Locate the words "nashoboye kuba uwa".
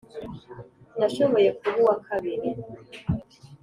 0.97-1.95